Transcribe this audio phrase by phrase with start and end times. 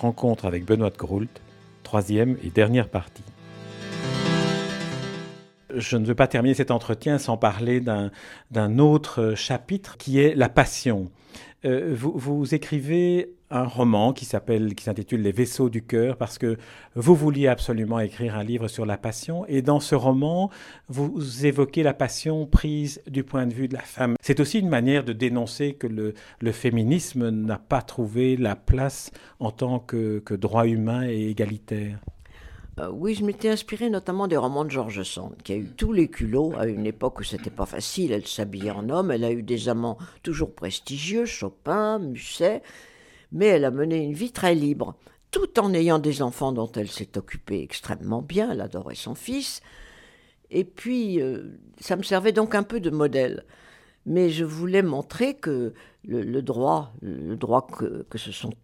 [0.00, 1.42] Rencontre avec Benoît Groult,
[1.82, 3.22] troisième et dernière partie.
[5.74, 10.48] Je ne veux pas terminer cet entretien sans parler d'un autre chapitre qui est la
[10.48, 11.10] passion.
[11.64, 16.38] Euh, vous, vous, écrivez un roman qui s'appelle, qui s'intitule Les vaisseaux du cœur parce
[16.38, 16.56] que
[16.94, 20.50] vous vouliez absolument écrire un livre sur la passion et dans ce roman,
[20.88, 24.14] vous évoquez la passion prise du point de vue de la femme.
[24.22, 26.14] C'est aussi une manière de dénoncer que le,
[26.52, 31.98] féminisme n'a pas trouvé la place en tant que droit humain et égalitaire.
[32.78, 35.92] Euh, oui, je m'étais inspiré notamment des romans de George Sand, qui a eu tous
[35.92, 38.12] les culots à une époque où c'était pas facile.
[38.12, 42.62] Elle s'habillait en homme, elle a eu des amants toujours prestigieux, Chopin, Musset,
[43.32, 44.94] mais elle a mené une vie très libre,
[45.30, 48.52] tout en ayant des enfants dont elle s'est occupée extrêmement bien.
[48.52, 49.62] Elle adorait son fils.
[50.50, 53.44] Et puis, euh, ça me servait donc un peu de modèle.
[54.06, 55.74] Mais je voulais montrer que
[56.06, 58.54] le, droit, le droit que, que se sont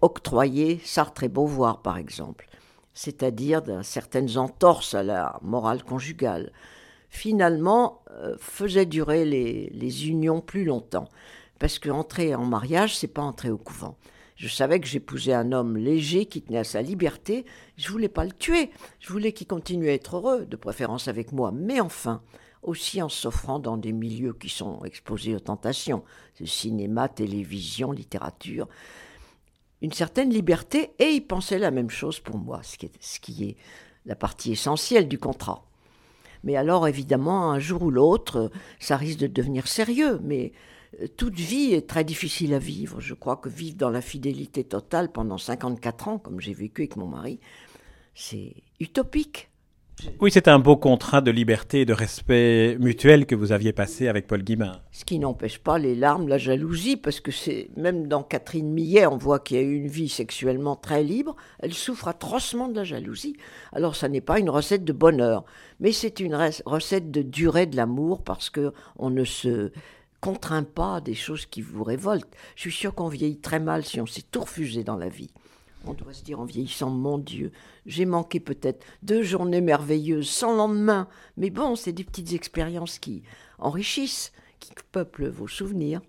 [0.00, 2.48] octroyés Sartre et Beauvoir, par exemple,
[2.96, 6.50] c'est-à-dire certaines entorses à la morale conjugale,
[7.10, 11.08] finalement euh, faisait durer les, unions plus longtemps.
[11.58, 13.96] Parce qu'entrer en mariage, c'est pas entrer au couvent.
[14.36, 17.44] Je savais que j'épousais un homme léger qui tenait à sa liberté.
[17.76, 18.70] Je voulais pas le tuer.
[18.98, 21.52] Je voulais qu'il continue à être heureux, de préférence avec moi.
[21.52, 22.22] Mais enfin,
[22.62, 26.02] aussi en s'offrant dans des milieux qui sont exposés aux tentations,
[26.44, 28.68] cinéma, télévision, littérature
[29.82, 33.20] une certaine liberté et il pensait la même chose pour moi, ce qui est, ce
[33.20, 33.56] qui est
[34.06, 35.64] la partie essentielle du contrat.
[36.44, 40.52] Mais alors, évidemment, un jour ou l'autre, ça risque de devenir sérieux, mais
[41.00, 43.00] euh, toute vie est très difficile à vivre.
[43.00, 46.96] Je crois que vivre dans la fidélité totale pendant 54 ans, comme j'ai vécu avec
[46.96, 47.40] mon mari,
[48.14, 49.50] c'est utopique.
[50.20, 54.08] Oui, c'est un beau contrat de liberté et de respect mutuel que vous aviez passé
[54.08, 54.80] avec Paul Guimin.
[54.92, 59.06] Ce qui n'empêche pas les larmes, la jalousie, parce que c'est même dans Catherine Millet,
[59.06, 61.34] on voit qu'il y a eu une vie sexuellement très libre.
[61.60, 63.36] Elle souffre atrocement de la jalousie.
[63.72, 65.44] Alors, ça n'est pas une recette de bonheur,
[65.80, 69.72] mais c'est une recette de durée de l'amour, parce que on ne se
[70.20, 72.28] contraint pas à des choses qui vous révoltent.
[72.54, 75.30] Je suis sûr qu'on vieillit très mal si on s'est tout refusé dans la vie.
[75.86, 77.52] On doit se dire en vieillissant, mon Dieu,
[77.86, 81.08] j'ai manqué peut-être deux journées merveilleuses sans lendemain.
[81.36, 83.22] Mais bon, c'est des petites expériences qui
[83.58, 86.00] enrichissent, qui peuplent vos souvenirs.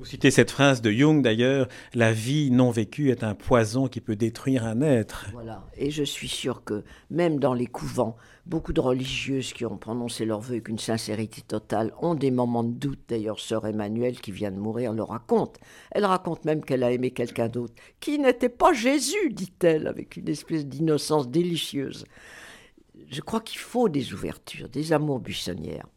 [0.00, 4.00] Vous citez cette phrase de Jung d'ailleurs, la vie non vécue est un poison qui
[4.00, 5.26] peut détruire un être.
[5.34, 8.16] Voilà, et je suis sûre que même dans les couvents,
[8.46, 12.64] beaucoup de religieuses qui ont prononcé leur vœu avec une sincérité totale ont des moments
[12.64, 13.00] de doute.
[13.10, 15.58] D'ailleurs, sœur Emmanuelle qui vient de mourir le raconte.
[15.90, 20.30] Elle raconte même qu'elle a aimé quelqu'un d'autre, qui n'était pas Jésus, dit-elle, avec une
[20.30, 22.06] espèce d'innocence délicieuse.
[23.10, 25.88] Je crois qu'il faut des ouvertures, des amours buissonnières.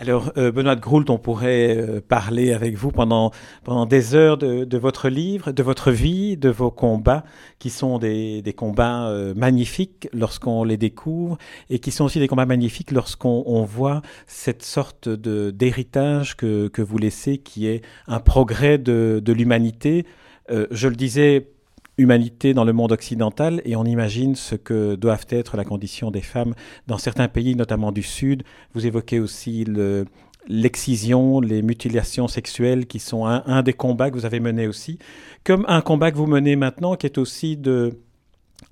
[0.00, 3.32] Alors, euh, Benoît de Groult, on pourrait euh, parler avec vous pendant,
[3.64, 7.24] pendant des heures de, votre livre, de votre vie, de vos combats,
[7.58, 11.36] qui sont des, combats euh, magnifiques lorsqu'on les découvre,
[11.68, 16.98] et qui sont aussi des combats magnifiques lorsqu'on voit cette sorte d'héritage que, que vous
[16.98, 20.06] laissez, qui est un progrès de, de l'humanité.
[20.48, 21.48] je le disais
[21.98, 26.22] humanité dans le monde occidental et on imagine ce que doivent être la condition des
[26.22, 26.54] femmes
[26.86, 28.44] dans certains pays, notamment du Sud.
[28.72, 29.66] Vous évoquez aussi
[30.46, 34.98] l'excision, les mutilations sexuelles qui sont un, un, des combats que vous avez menés aussi,
[35.44, 37.98] comme un combat que vous menez maintenant qui est aussi de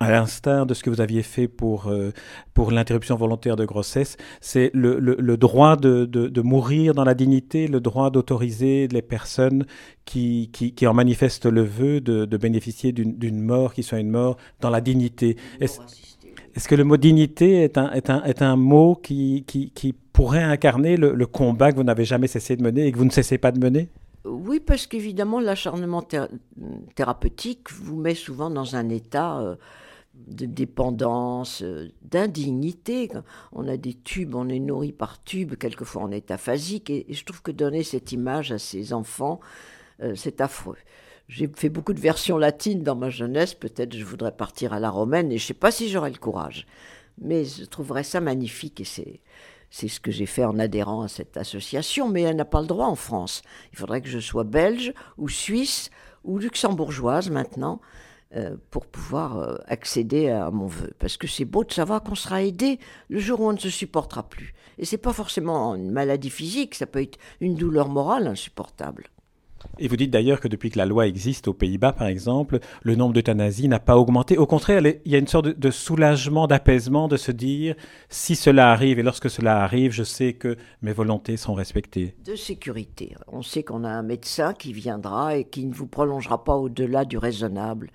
[0.00, 2.12] à l'instar de ce que vous aviez fait pour, euh,
[2.54, 7.66] pour l'interruption volontaire de grossesse, c'est le, le, droit de, de, mourir dans la dignité,
[7.66, 9.64] le droit d'autoriser les personnes
[10.04, 14.10] qui, qui, qui, en manifestent le vœu de, de bénéficier d'une mort qui soit une
[14.10, 15.36] mort dans la dignité.
[15.60, 19.92] Est-ce que le mot dignité est un, est un, est un mot qui, qui, qui
[19.92, 23.04] pourrait incarner le, le combat que vous n'avez jamais cessé de mener et que vous
[23.04, 23.88] ne cessez pas de mener?
[24.26, 26.06] Oui, parce qu'évidemment, l'acharnement
[26.94, 29.56] thérapeutique vous met souvent dans un état euh,
[30.14, 33.10] de dépendance, euh, d'indignité.
[33.52, 37.24] On a des tubes, on est nourri par tubes, quelquefois on est aphasique, et, je
[37.24, 39.40] trouve que donner cette image à ces enfants,
[40.02, 40.78] euh, c'est affreux.
[41.28, 44.90] J'ai fait beaucoup de versions latines dans ma jeunesse, peut-être je voudrais partir à la
[44.90, 46.66] romaine, et je ne sais pas si j'aurais le courage.
[47.18, 49.20] Mais je trouverais ça magnifique, et c'est
[49.70, 52.66] c'est ce que j'ai fait en adhérant à cette association, mais elle n'a pas le
[52.66, 53.42] droit en France.
[53.72, 55.90] Il faudrait que je sois belge ou suisse
[56.24, 57.80] ou luxembourgeoise maintenant
[58.34, 60.92] euh, pour pouvoir euh, accéder à mon vœu.
[60.98, 62.78] Parce que c'est beau de savoir qu'on sera aidé
[63.08, 64.54] le jour où on ne se supportera plus.
[64.78, 69.04] Et c'est pas forcément une maladie physique, ça peut être une douleur morale insupportable.
[69.78, 72.94] Et vous dites d'ailleurs que depuis que la loi existe aux Pays-Bas, par exemple, le
[72.94, 74.38] nombre d'euthanasies n'a pas augmenté.
[74.38, 77.74] Au contraire, il y a une sorte de, soulagement, d'apaisement, de se dire,
[78.08, 82.14] si cela arrive, et lorsque cela arrive, je sais que mes volontés sont respectées.
[82.24, 83.14] De sécurité.
[83.26, 87.04] On sait qu'on a un médecin qui viendra et qui ne vous prolongera pas au-delà
[87.04, 87.90] du raisonnable.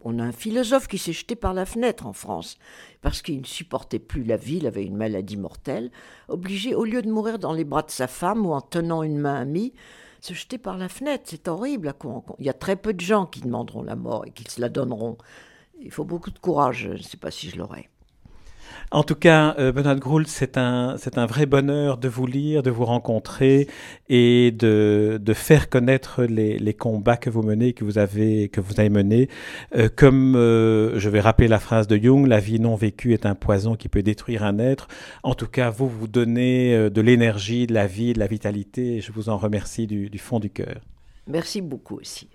[0.00, 2.56] on a un philosophe qui s'est jeté par la fenêtre en France
[3.02, 5.90] parce qu'il ne supportait plus la vie, il avait une maladie mortelle,
[6.28, 9.18] obligé, au lieu de mourir dans les bras de sa femme ou en tenant une
[9.18, 9.74] main amie,
[10.20, 11.24] se jeter par la fenêtre.
[11.26, 11.94] C'est horrible.
[12.38, 14.68] Il y a très peu de gens qui demanderont la mort et qui se la
[14.68, 15.18] donneront.
[15.80, 16.88] Il faut beaucoup de courage.
[16.92, 17.88] Je ne sais pas si je l'aurai.
[18.90, 22.62] En tout cas, euh, Benoît Groult, c'est un, c'est un vrai bonheur de vous lire,
[22.62, 23.68] de vous rencontrer
[24.08, 28.60] et de, de faire connaître les, les, combats que vous menez, que vous avez, que
[28.60, 29.28] vous avez menés.
[29.76, 33.26] Euh, comme euh, je vais rappeler la phrase de Jung, la vie non vécue est
[33.26, 34.88] un poison qui peut détruire un être.
[35.22, 39.00] En tout cas, vous vous donnez de l'énergie, de la vie, de la vitalité.
[39.00, 40.80] Je vous en remercie du fond du cœur.
[41.26, 42.28] Merci beaucoup aussi.